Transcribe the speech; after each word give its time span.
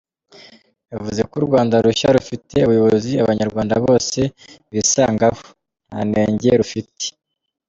Yavuze 0.91 1.21
ko 1.29 1.33
u 1.41 1.45
Rwanda 1.47 1.75
rushya 1.85 2.07
rufite 2.17 2.55
ubuyobozi 2.63 3.11
abanyarwanda 3.23 3.73
bose 3.85 4.19
bisangaho, 4.71 5.41
“nta 5.87 5.99
nenge 6.09 6.49
rufite. 6.61 7.05